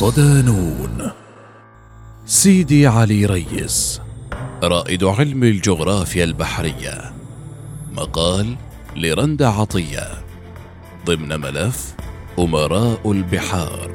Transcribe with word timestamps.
صدانون 0.00 1.10
سيدي 2.26 2.86
علي 2.86 3.26
ريس. 3.26 4.00
رائد 4.62 5.04
علم 5.04 5.44
الجغرافيا 5.44 6.24
البحرية. 6.24 7.12
مقال 7.92 8.56
لرندا 8.96 9.46
عطية. 9.46 10.24
ضمن 11.06 11.40
ملف 11.40 11.94
أمراء 12.38 13.12
البحار. 13.12 13.90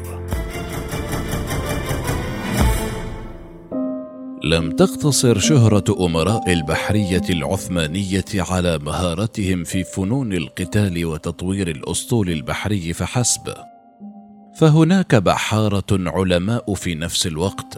لم 4.44 4.72
تقتصر 4.72 5.40
شهرة 5.40 6.05
أمراء 6.05 6.52
البحرية 6.54 7.26
العثمانية 7.30 8.26
على 8.35 8.77
مهارتهم 8.77 9.63
في 9.63 9.84
فنون 9.84 10.34
القتال 10.34 11.05
وتطوير 11.05 11.68
الأسطول 11.68 12.30
البحري 12.30 12.94
فحسب. 12.94 13.75
فهناك 14.55 15.16
بحارة 15.16 15.86
علماء 15.91 16.73
في 16.73 16.96
نفس 16.96 17.27
الوقت 17.27 17.77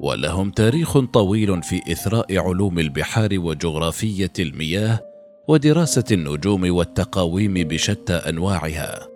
ولهم 0.00 0.50
تاريخ 0.50 0.98
طويل 0.98 1.62
في 1.62 1.92
إثراء 1.92 2.38
علوم 2.38 2.78
البحار 2.78 3.28
وجغرافية 3.32 4.32
المياه 4.38 5.00
ودراسة 5.48 6.04
النجوم 6.12 6.74
والتقاويم 6.74 7.54
بشتى 7.54 8.12
أنواعها. 8.12 9.08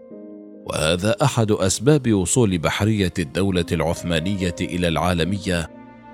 وهذا 0.66 1.16
أحد 1.22 1.50
أسباب 1.50 2.12
وصول 2.12 2.58
بحرية 2.58 3.12
الدولة 3.18 3.66
العثمانية 3.72 4.54
إلى 4.60 4.88
العالمية 4.88 5.70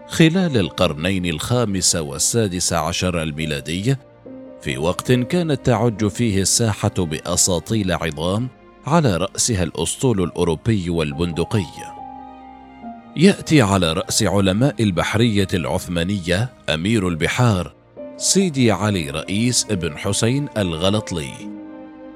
خلال 0.09 0.57
القرنين 0.57 1.27
الخامس 1.27 1.97
والسادس 1.97 2.73
عشر 2.73 3.23
الميلادي 3.23 3.97
في 4.61 4.79
وقت 4.79 5.13
كانت 5.13 5.67
تعج 5.67 6.07
فيه 6.07 6.43
الساحة 6.43 6.95
بأساطيل 6.99 7.93
عظام 7.93 8.49
على 8.87 9.17
رأسها 9.17 9.63
الأسطول 9.63 10.23
الأوروبي 10.23 10.91
والبندقي. 10.91 11.67
يأتي 13.17 13.63
على 13.63 13.93
رأس 13.93 14.23
علماء 14.23 14.83
البحرية 14.83 15.49
العثمانية 15.55 16.53
أمير 16.69 17.09
البحار 17.09 17.75
سيدي 18.17 18.73
علي 18.73 19.11
رئيس 19.11 19.67
ابن 19.71 19.99
حسين 19.99 20.49
الغلطلي. 20.57 21.33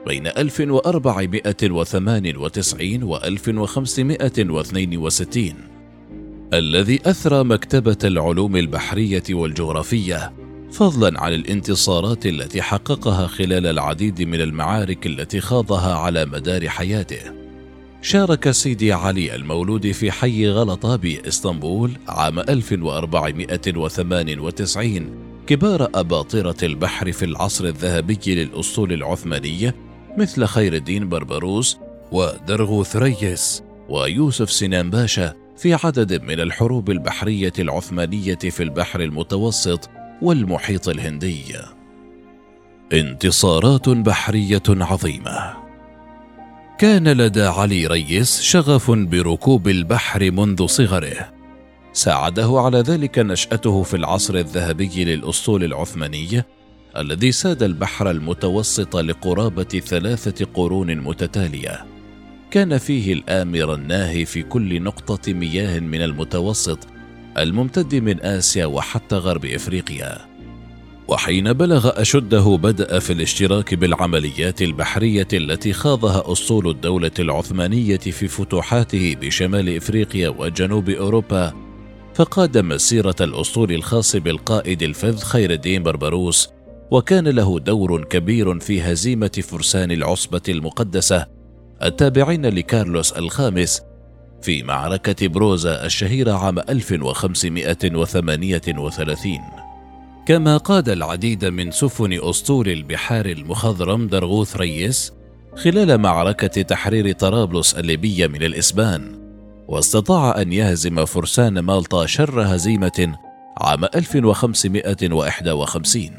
بين 0.06 0.26
1498 0.26 3.02
و 3.02 3.16
1562 3.16 5.54
الذي 6.54 7.00
أثرى 7.06 7.44
مكتبة 7.44 7.98
العلوم 8.04 8.56
البحرية 8.56 9.22
والجغرافية 9.30 10.32
فضلا 10.74 11.20
عن 11.20 11.32
الانتصارات 11.32 12.26
التي 12.26 12.62
حققها 12.62 13.26
خلال 13.26 13.66
العديد 13.66 14.22
من 14.22 14.40
المعارك 14.40 15.06
التي 15.06 15.40
خاضها 15.40 15.94
على 15.94 16.26
مدار 16.26 16.68
حياته. 16.68 17.20
شارك 18.02 18.50
سيدي 18.50 18.92
علي 18.92 19.34
المولود 19.34 19.90
في 19.90 20.10
حي 20.10 20.48
غلطة 20.48 20.96
بإسطنبول 20.96 21.90
عام 22.08 22.38
1498 22.38 25.10
كبار 25.46 25.90
أباطرة 25.94 26.56
البحر 26.62 27.12
في 27.12 27.24
العصر 27.24 27.64
الذهبي 27.64 28.18
للأسطول 28.26 28.92
العثمانية 28.92 29.74
مثل 30.18 30.44
خير 30.44 30.74
الدين 30.74 31.08
بربروس 31.08 31.78
ودرغوث 32.12 32.96
ريس 32.96 33.62
ويوسف 33.88 34.50
سنان 34.50 34.90
باشا 34.90 35.34
في 35.56 35.74
عدد 35.74 36.22
من 36.22 36.40
الحروب 36.40 36.90
البحرية 36.90 37.52
العثمانية 37.58 38.34
في 38.34 38.62
البحر 38.62 39.00
المتوسط 39.00 39.90
والمحيط 40.24 40.88
الهندي. 40.88 41.44
انتصارات 42.92 43.88
بحرية 43.88 44.62
عظيمة. 44.68 45.54
كان 46.78 47.08
لدى 47.08 47.42
علي 47.42 47.86
ريس 47.86 48.40
شغف 48.40 48.90
بركوب 48.90 49.68
البحر 49.68 50.30
منذ 50.30 50.66
صغره. 50.66 51.32
ساعده 51.92 52.60
على 52.60 52.78
ذلك 52.78 53.18
نشأته 53.18 53.82
في 53.82 53.96
العصر 53.96 54.34
الذهبي 54.34 55.04
للأسطول 55.04 55.64
العثماني 55.64 56.42
الذي 56.96 57.32
ساد 57.32 57.62
البحر 57.62 58.10
المتوسط 58.10 58.96
لقرابة 58.96 59.82
ثلاثة 59.84 60.46
قرون 60.54 60.96
متتالية. 60.96 61.84
كان 62.50 62.78
فيه 62.78 63.12
الآمر 63.12 63.74
الناهي 63.74 64.24
في 64.24 64.42
كل 64.42 64.82
نقطة 64.82 65.32
مياه 65.32 65.80
من 65.80 66.02
المتوسط 66.02 66.93
الممتد 67.38 67.94
من 67.94 68.20
آسيا 68.20 68.66
وحتى 68.66 69.16
غرب 69.16 69.44
إفريقيا. 69.44 70.34
وحين 71.08 71.52
بلغ 71.52 72.00
أشده 72.00 72.56
بدأ 72.62 72.98
في 72.98 73.12
الاشتراك 73.12 73.74
بالعمليات 73.74 74.62
البحرية 74.62 75.28
التي 75.32 75.72
خاضها 75.72 76.32
أسطول 76.32 76.70
الدولة 76.70 77.10
العثمانية 77.18 77.96
في 77.96 78.28
فتوحاته 78.28 79.16
بشمال 79.20 79.76
إفريقيا 79.76 80.28
وجنوب 80.28 80.90
أوروبا 80.90 81.52
فقاد 82.14 82.58
مسيرة 82.58 83.16
الأسطول 83.20 83.72
الخاص 83.72 84.16
بالقائد 84.16 84.82
الفذ 84.82 85.18
خير 85.18 85.50
الدين 85.50 85.82
بربروس 85.82 86.48
وكان 86.90 87.28
له 87.28 87.58
دور 87.58 88.04
كبير 88.04 88.60
في 88.60 88.82
هزيمة 88.82 89.42
فرسان 89.48 89.92
العصبة 89.92 90.42
المقدسة 90.48 91.26
التابعين 91.82 92.46
لكارلوس 92.46 93.12
الخامس 93.12 93.82
في 94.44 94.62
معركة 94.62 95.28
بروزا 95.28 95.86
الشهيرة 95.86 96.32
عام 96.32 96.58
1538 96.58 99.38
كما 100.26 100.56
قاد 100.56 100.88
العديد 100.88 101.44
من 101.44 101.70
سفن 101.70 102.18
أسطول 102.22 102.68
البحار 102.68 103.26
المخضرم 103.26 104.06
درغوث 104.06 104.56
ريس 104.56 105.12
خلال 105.56 105.98
معركة 105.98 106.62
تحرير 106.62 107.12
طرابلس 107.12 107.74
الليبية 107.74 108.26
من 108.26 108.42
الإسبان 108.42 109.24
واستطاع 109.68 110.42
أن 110.42 110.52
يهزم 110.52 111.04
فرسان 111.04 111.58
مالطا 111.58 112.06
شر 112.06 112.42
هزيمة 112.42 113.14
عام 113.60 113.84
1551 113.84 116.10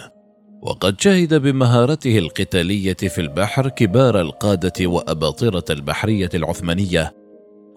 وقد 0.61 1.01
شهد 1.01 1.33
بمهارته 1.33 2.17
القتالية 2.17 2.93
في 2.93 3.21
البحر 3.21 3.69
كبار 3.69 4.21
القادة 4.21 4.87
وأباطرة 4.87 5.65
البحرية 5.69 6.29
العثمانية 6.33 7.24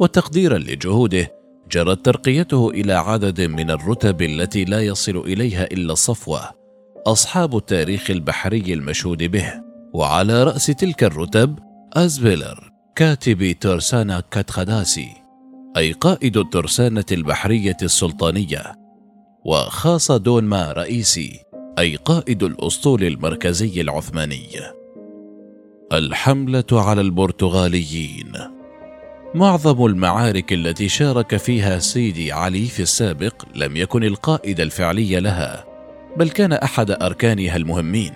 وتقديرا 0.00 0.58
لجهوده 0.58 1.32
جرت 1.70 2.04
ترقيته 2.04 2.70
إلى 2.70 2.92
عدد 2.92 3.40
من 3.40 3.70
الرتب 3.70 4.22
التي 4.22 4.64
لا 4.64 4.80
يصل 4.80 5.16
إليها 5.16 5.64
إلا 5.64 5.92
الصفوه 5.92 6.58
أصحاب 7.06 7.56
التاريخ 7.56 8.10
البحري 8.10 8.74
المشهود 8.74 9.22
به. 9.22 9.52
وعلى 9.92 10.44
رأس 10.44 10.66
تلك 10.66 11.04
الرتب 11.04 11.58
أزبيلر 11.92 12.72
كاتب 12.96 13.52
ترسانة 13.60 14.20
كاتخداسي 14.20 15.08
أي 15.76 15.92
قائد 15.92 16.36
الترسانة 16.36 17.04
البحرية 17.12 17.76
السلطانية. 17.82 18.74
وخاص 19.44 20.12
دونما 20.12 20.72
رئيسي 20.72 21.40
أي 21.78 21.96
قائد 21.96 22.42
الأسطول 22.42 23.04
المركزي 23.04 23.80
العثماني. 23.80 24.48
الحملة 25.92 26.64
على 26.72 27.00
البرتغاليين. 27.00 28.32
معظم 29.34 29.86
المعارك 29.86 30.52
التي 30.52 30.88
شارك 30.88 31.36
فيها 31.36 31.78
سيدي 31.78 32.32
علي 32.32 32.64
في 32.64 32.82
السابق 32.82 33.44
لم 33.54 33.76
يكن 33.76 34.04
القائد 34.04 34.60
الفعلي 34.60 35.20
لها، 35.20 35.64
بل 36.16 36.30
كان 36.30 36.52
أحد 36.52 36.90
أركانها 36.90 37.56
المهمين. 37.56 38.12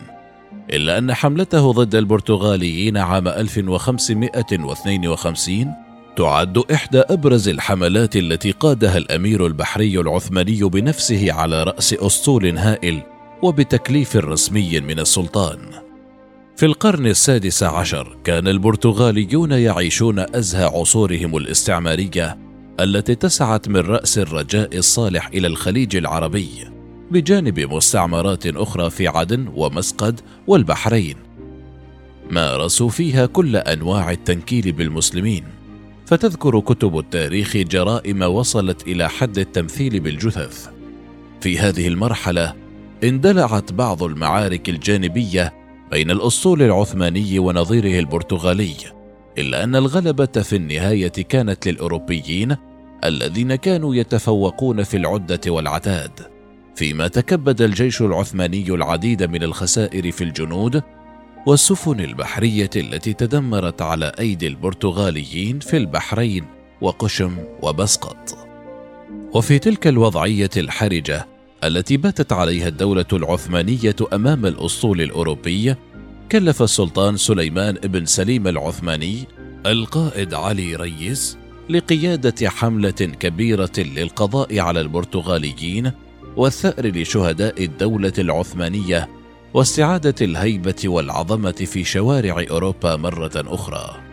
إلا 0.72 0.98
أن 0.98 1.14
حملته 1.14 1.72
ضد 1.72 1.94
البرتغاليين 1.94 2.96
عام 2.96 3.28
1552 3.28 5.74
تعد 6.16 6.58
إحدى 6.72 7.00
أبرز 7.00 7.48
الحملات 7.48 8.16
التي 8.16 8.50
قادها 8.50 8.98
الأمير 8.98 9.46
البحري 9.46 10.00
العثماني 10.00 10.62
بنفسه 10.62 11.32
على 11.32 11.62
رأس 11.62 11.94
أسطول 11.94 12.58
هائل 12.58 13.02
وبتكليف 13.42 14.16
رسمي 14.16 14.80
من 14.80 15.00
السلطان 15.00 15.58
في 16.56 16.66
القرن 16.66 17.06
السادس 17.06 17.62
عشر 17.62 18.16
كان 18.24 18.48
البرتغاليون 18.48 19.52
يعيشون 19.52 20.18
أزهى 20.18 20.64
عصورهم 20.64 21.36
الاستعمارية 21.36 22.38
التي 22.80 23.14
تسعت 23.14 23.68
من 23.68 23.76
رأس 23.76 24.18
الرجاء 24.18 24.76
الصالح 24.76 25.26
إلى 25.26 25.46
الخليج 25.46 25.96
العربي 25.96 26.48
بجانب 27.10 27.60
مستعمرات 27.60 28.46
أخرى 28.46 28.90
في 28.90 29.08
عدن 29.08 29.52
ومسقد 29.54 30.20
والبحرين. 30.46 31.16
مارسوا 32.30 32.88
فيها 32.88 33.26
كل 33.26 33.56
أنواع 33.56 34.10
التنكيل 34.10 34.72
بالمسلمين 34.72 35.44
فتذكر 36.06 36.60
كتب 36.60 36.98
التاريخ 36.98 37.56
جرائم 37.56 38.22
وصلت 38.22 38.82
إلى 38.86 39.08
حد 39.08 39.38
التمثيل 39.38 40.00
بالجثث. 40.00 40.68
في 41.40 41.58
هذه 41.58 41.88
المرحلة 41.88 42.54
اندلعت 43.04 43.72
بعض 43.72 44.02
المعارك 44.02 44.68
الجانبية 44.68 45.61
بين 45.92 46.10
الاسطول 46.10 46.62
العثماني 46.62 47.38
ونظيره 47.38 47.98
البرتغالي 47.98 48.74
إلا 49.38 49.64
أن 49.64 49.76
الغلبة 49.76 50.26
في 50.26 50.56
النهاية 50.56 51.08
كانت 51.08 51.68
للأوروبيين 51.68 52.56
الذين 53.04 53.54
كانوا 53.54 53.94
يتفوقون 53.94 54.82
في 54.82 54.96
العدة 54.96 55.40
والعتاد 55.46 56.10
فيما 56.76 57.08
تكبد 57.08 57.62
الجيش 57.62 58.02
العثماني 58.02 58.68
العديد 58.68 59.22
من 59.22 59.42
الخسائر 59.42 60.10
في 60.10 60.24
الجنود 60.24 60.82
والسفن 61.46 62.00
البحرية 62.00 62.70
التي 62.76 63.12
تدمرت 63.12 63.82
على 63.82 64.12
أيدي 64.18 64.46
البرتغاليين 64.46 65.58
في 65.58 65.76
البحرين 65.76 66.44
وقشم 66.80 67.36
وبسقط. 67.62 68.38
وفي 69.34 69.58
تلك 69.58 69.86
الوضعية 69.86 70.50
الحرجة 70.56 71.31
التي 71.64 71.96
باتت 71.96 72.32
عليها 72.32 72.68
الدولة 72.68 73.04
العثمانية 73.12 73.96
أمام 74.12 74.46
الاسطول 74.46 75.00
الأوروبي 75.00 75.74
كلف 76.32 76.62
السلطان 76.62 77.16
سليمان 77.16 77.74
بن 77.74 78.06
سليم 78.06 78.48
العثماني 78.48 79.28
القائد 79.66 80.34
علي 80.34 80.76
ريس 80.76 81.38
لقيادة 81.68 82.48
حملة 82.48 82.90
كبيرة 82.90 83.72
للقضاء 83.78 84.58
على 84.58 84.80
البرتغاليين 84.80 85.92
والثأر 86.36 86.86
لشهداء 86.86 87.64
الدولة 87.64 88.12
العثمانية 88.18 89.08
واستعادة 89.54 90.14
الهيبة 90.20 90.82
والعظمة 90.84 91.52
في 91.52 91.84
شوارع 91.84 92.44
أوروبا 92.50 92.96
مرة 92.96 93.32
أخرى. 93.36 94.11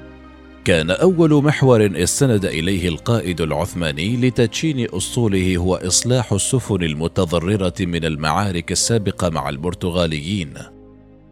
كان 0.70 0.92
أول 0.92 1.44
محور 1.44 1.92
استند 1.96 2.46
إليه 2.46 2.88
القائد 2.88 3.42
العثماني 3.42 4.18
لتدشين 4.18 4.88
اسطوله 4.96 5.58
هو 5.58 5.76
إصلاح 5.76 6.34
السفن 6.34 6.84
المتضررة 6.84 7.74
من 7.80 8.06
المعارك 8.06 8.72
السابقة 8.72 9.30
مع 9.30 9.50
البرتغاليين. 9.50 10.54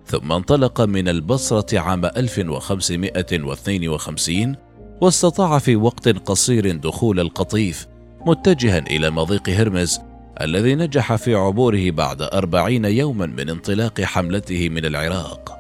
ثم 0.06 0.32
انطلق 0.32 0.82
من 0.82 1.08
البصرة 1.08 1.80
عام 1.80 2.06
1552 2.06 4.56
واستطاع 5.02 5.60
في 5.60 5.76
وقت 5.76 6.10
قصير 6.10 6.76
دخول 6.76 7.20
القطيف 7.20 7.88
متجها 8.26 8.78
إلى 8.78 9.10
مضيق 9.10 9.50
هرمز 9.50 10.00
الذي 10.42 10.76
نجح 10.76 11.16
في 11.16 11.36
عبوره 11.36 11.92
بعد 11.92 12.22
أربعين 12.22 12.86
يوما 12.86 13.26
من 13.26 13.50
انطلاق 13.50 14.02
حملته 14.02 14.70
من 14.70 14.86
العراق. 14.86 15.57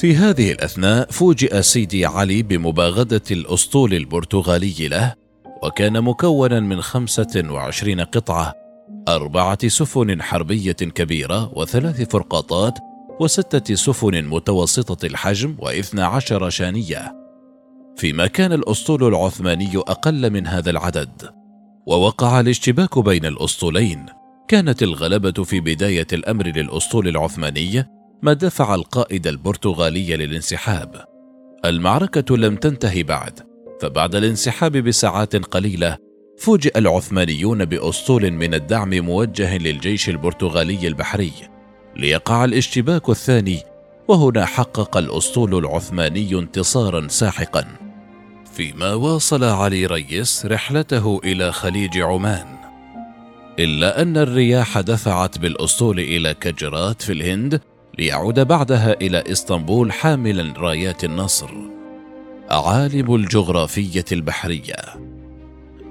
في 0.00 0.16
هذه 0.16 0.52
الأثناء 0.52 1.10
فوجئ 1.10 1.62
سيدي 1.62 2.06
علي 2.06 2.42
بمباغدة 2.42 3.22
الأسطول 3.30 3.94
البرتغالي 3.94 4.88
له 4.88 5.14
وكان 5.62 6.02
مكونا 6.02 6.60
من 6.60 6.82
خمسة 6.82 7.44
وعشرين 7.50 8.00
قطعة 8.00 8.54
أربعة 9.08 9.68
سفن 9.68 10.22
حربية 10.22 10.72
كبيرة 10.72 11.58
وثلاث 11.58 12.10
فرقاطات 12.10 12.78
وستة 13.20 13.74
سفن 13.74 14.24
متوسطة 14.24 15.06
الحجم 15.06 15.56
واثنى 15.58 16.02
عشر 16.02 16.50
شانية. 16.50 17.16
فيما 17.96 18.26
كان 18.26 18.52
الأسطول 18.52 19.04
العثماني 19.04 19.76
أقل 19.76 20.30
من 20.30 20.46
هذا 20.46 20.70
العدد. 20.70 21.30
ووقع 21.86 22.40
الاشتباك 22.40 22.98
بين 22.98 23.24
الأسطولين 23.24 24.06
كانت 24.48 24.82
الغلبة 24.82 25.44
في 25.44 25.60
بداية 25.60 26.06
الأمر 26.12 26.46
للأسطول 26.46 27.08
العثماني 27.08 27.99
ما 28.22 28.32
دفع 28.32 28.74
القائد 28.74 29.26
البرتغالي 29.26 30.16
للانسحاب. 30.16 31.04
المعركة 31.64 32.36
لم 32.36 32.56
تنتهي 32.56 33.02
بعد 33.02 33.40
فبعد 33.80 34.14
الانسحاب 34.14 34.72
بساعات 34.76 35.36
قليلة 35.36 35.96
فوجئ 36.38 36.78
العثمانيون 36.78 37.64
بأسطول 37.64 38.30
من 38.30 38.54
الدعم 38.54 38.90
موجه 38.90 39.58
للجيش 39.58 40.08
البرتغالي 40.08 40.88
البحري 40.88 41.32
ليقع 41.96 42.44
الاشتباك 42.44 43.08
الثاني 43.08 43.62
وهنا 44.08 44.44
حقق 44.44 44.96
الأسطول 44.96 45.58
العثماني 45.58 46.38
انتصارا 46.38 47.08
ساحقا. 47.08 47.64
فيما 48.52 48.94
واصل 48.94 49.44
علي 49.44 49.86
ريس 49.86 50.46
رحلته 50.46 51.20
إلى 51.24 51.52
خليج 51.52 51.98
عمان. 51.98 52.46
إلا 53.58 54.02
أن 54.02 54.16
الرياح 54.16 54.80
دفعت 54.80 55.38
بالأسطول 55.38 56.00
إلى 56.00 56.34
كجرات 56.34 57.02
في 57.02 57.12
الهند 57.12 57.60
ليعود 58.00 58.40
بعدها 58.40 59.00
إلى 59.00 59.24
إسطنبول 59.32 59.92
حاملا 59.92 60.54
رايات 60.56 61.04
النصر 61.04 61.50
عالم 62.50 63.14
الجغرافية 63.14 64.04
البحرية. 64.12 64.76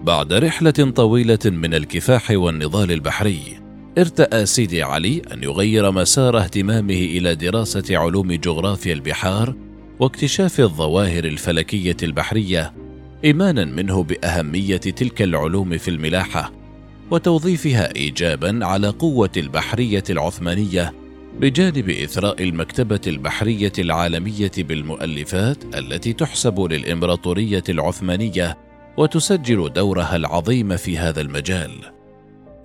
بعد 0.03 0.33
رحلة 0.33 0.71
طويلة 0.71 1.39
من 1.45 1.73
الكفاح 1.73 2.31
والنضال 2.31 2.91
البحري 2.91 3.39
ارتأى 3.97 4.45
سيدي 4.45 4.83
علي 4.83 5.21
أن 5.33 5.43
يغير 5.43 5.91
مسار 5.91 6.37
اهتمامه 6.37 6.93
إلى 6.93 7.35
دراسة 7.35 7.97
علوم 7.97 8.33
جغرافيا 8.33 8.93
البحار 8.93 9.55
واكتشاف 9.99 10.59
الظواهر 10.59 11.23
الفلكية 11.23 11.97
البحرية 12.03 12.73
ايمانا 13.25 13.65
منه 13.65 14.03
بأهمية 14.03 14.77
تلك 14.77 15.21
العلوم 15.21 15.77
في 15.77 15.87
الملاحة 15.87 16.51
وتوظيفها 17.11 17.95
ايجابا 17.95 18.65
على 18.65 18.87
قوة 18.87 19.31
البحرية 19.37 20.03
العثمانية 20.09 20.98
بجانب 21.39 21.89
إثراء 21.89 22.43
المكتبة 22.43 23.01
البحرية 23.07 23.71
العالمية 23.79 24.51
بالمؤلفات 24.57 25.75
التي 25.75 26.13
تحسب 26.13 26.59
للإمبراطورية 26.59 27.63
العثمانية 27.69 28.57
وتسجل 28.97 29.73
دورها 29.73 30.15
العظيم 30.15 30.77
في 30.77 30.97
هذا 30.97 31.21
المجال. 31.21 31.71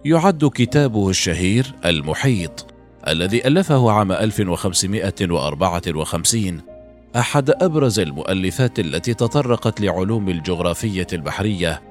يعد 0.05 0.51
كتابه 0.55 1.11
الشهير 1.11 1.75
المحيط 1.85 2.67
الذي 3.09 3.49
ألفه 3.49 3.91
عام 3.91 4.13
1554 4.13 6.61
أحد 7.17 7.51
أبرز 7.51 8.01
المؤلفات 8.01 8.79
التي 8.79 9.15
تطرقت 9.15 9.81
لعلوم 9.81 10.29
الجغرافية 10.29 11.07
البحرية. 11.13 11.83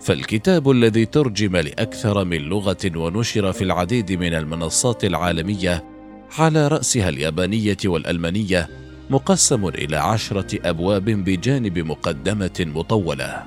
فالكتاب 0.00 0.70
الذي 0.70 1.06
ترجم 1.06 1.56
لأكثر 1.56 2.24
من 2.24 2.38
لغة 2.38 2.90
ونشر 2.96 3.52
في 3.52 3.64
العديد 3.64 4.12
من 4.12 4.34
المنصات 4.34 5.04
العالمية 5.04 5.97
على 6.38 6.68
رأسها 6.68 7.08
اليابانية 7.08 7.76
والألمانية 7.84 8.68
مقسم 9.10 9.68
إلى 9.68 9.96
عشرة 9.96 10.68
أبواب 10.68 11.04
بجانب 11.04 11.78
مقدمة 11.78 12.66
مطولة. 12.74 13.44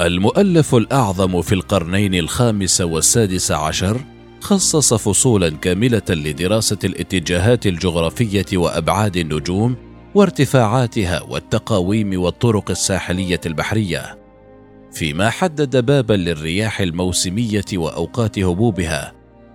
المؤلف 0.00 0.74
الأعظم 0.74 1.42
في 1.42 1.54
القرنين 1.54 2.14
الخامس 2.14 2.80
والسادس 2.80 3.52
عشر 3.52 4.00
خصص 4.40 4.94
فصولا 4.94 5.50
كاملة 5.50 6.02
لدراسة 6.08 6.78
الاتجاهات 6.84 7.66
الجغرافية 7.66 8.46
وأبعاد 8.54 9.16
النجوم 9.16 9.76
وارتفاعاتها 10.14 11.22
والتقاويم 11.22 12.20
والطرق 12.20 12.70
الساحلية 12.70 13.40
البحرية 13.46 14.18
فيما 14.92 15.30
حدد 15.30 15.86
بابا 15.86 16.14
للرياح 16.14 16.80
الموسمية 16.80 17.64
وأوقات 17.74 18.38
هبوبها 18.38 19.12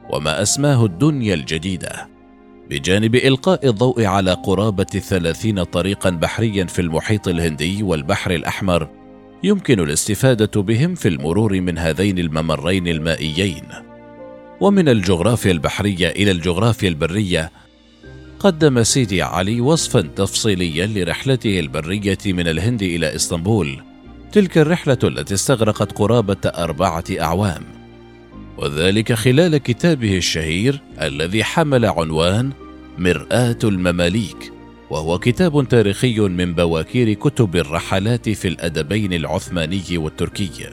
وما 0.10 0.42
أسماه 0.42 0.86
الدنيا 0.86 1.34
الجديدة. 1.34 2.15
بجانب 2.70 3.16
إلقاء 3.16 3.68
الضوء 3.70 4.06
على 4.06 4.34
قرابة 4.34 4.84
ثلاثين 4.84 5.64
طريقا 5.64 6.10
بحريا 6.10 6.66
في 6.66 6.82
المحيط 6.82 7.28
الهندي 7.28 7.84
والبحر 7.84 8.32
الأحمر 8.32 8.90
يمكن 9.44 9.80
الاستفادة 9.80 10.62
بهم 10.62 10.96
في 10.96 11.08
المرور 11.08 11.62
من 11.62 11.78
هذين 11.78 12.20
الممرين 12.20 12.88
المائيين. 12.88 13.64
ومن 14.62 14.90
الجغرافيا 14.90 15.52
البحرية 15.52 16.10
إلى 16.10 16.32
الجغرافيا 16.32 16.90
البرية 16.90 17.52
قدم 18.40 18.84
سيدي 18.84 19.22
علي 19.22 19.62
وصفا 19.62 20.02
تفصيليا 20.02 20.86
لرحلته 20.88 21.60
البرية 21.60 22.18
من 22.26 22.48
الهند 22.48 22.84
إلى 22.84 23.16
إسطنبول 23.16 23.82
تلك 24.32 24.58
الرحلة 24.58 24.98
التي 25.04 25.34
استغرقت 25.34 25.92
قرابة 25.92 26.38
أربعة 26.46 27.04
أعوام. 27.20 27.85
وذلك 28.58 29.14
خلال 29.14 29.58
كتابه 29.58 30.18
الشهير 30.18 30.82
الذي 31.02 31.44
حمل 31.44 31.86
عنوان 31.86 32.52
مرآة 32.98 33.60
المماليك 33.64 34.52
وهو 34.90 35.20
كتاب 35.20 35.68
تاريخي 35.68 36.20
من 36.20 36.54
بواكير 36.54 37.14
كتب 37.14 37.56
الرحلات 37.56 38.30
في 38.30 38.48
الأدبين 38.48 39.14
العثماني 39.14 39.98
والتركي. 39.98 40.70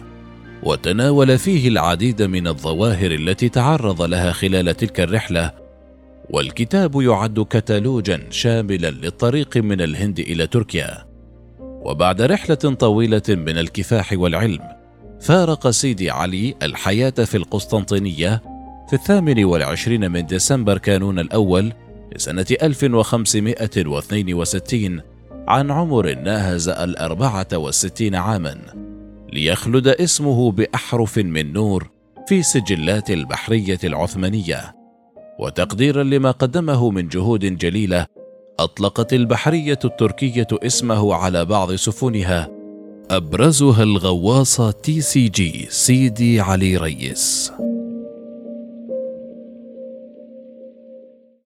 وتناول 0.63 1.39
فيه 1.39 1.69
العديد 1.69 2.23
من 2.23 2.47
الظواهر 2.47 3.11
التي 3.11 3.49
تعرض 3.49 4.03
لها 4.03 4.33
خلال 4.33 4.77
تلك 4.77 5.01
الرحلة. 5.01 5.51
والكتاب 6.31 7.01
يعد 7.01 7.47
كتالوجا 7.51 8.27
شاملا 8.31 8.91
للطريق 8.91 9.57
من 9.57 9.81
الهند 9.81 10.19
إلى 10.19 10.47
تركيا. 10.47 11.05
وبعد 11.61 12.23
رحلة 12.23 12.55
طويلة 12.55 13.23
من 13.29 13.59
الكفاح 13.59 14.13
والعلم 14.13 14.82
فارق 15.23 15.71
سيدي 15.71 16.11
علي 16.11 16.55
الحياة 16.63 17.11
في 17.11 17.37
القسطنطينية 17.37 18.43
في 18.89 18.93
الثامن 18.93 19.45
والعشرين 19.45 20.11
من 20.11 20.27
ديسمبر 20.27 20.79
كانون 20.79 21.19
الأول 21.19 21.73
لسنة 22.17 22.47
1562 22.63 25.01
عن 25.49 25.71
عمر 25.71 26.15
ناهز 26.15 26.69
الأربعة 26.69 27.47
والستين 27.55 28.15
عاما 28.15 28.59
ليخلد 29.33 29.89
اسمه 29.89 30.53
بأحرف 30.53 31.19
من 31.19 31.53
نور 31.53 31.91
في 32.27 32.43
سجلات 32.43 33.11
البحرية 33.11 33.79
العثمانية. 33.85 34.75
وتقديرا 35.39 36.03
لما 36.03 36.31
قدمه 36.31 36.91
من 36.91 37.09
جهود 37.09 37.59
جليلة 37.59 38.07
أطلقت 38.61 39.13
البحرية 39.13 39.79
التركية 39.85 40.47
اسمه 40.53 41.15
على 41.15 41.45
بعض 41.45 41.75
سفنها 41.75 42.62
أبرزها 43.13 43.83
الغواصة 43.83 44.71
تي 44.71 45.01
سي 45.01 45.29
جي 45.29 45.67
سيدي 45.71 46.41
علي 46.41 46.77
ريس. 46.77 47.53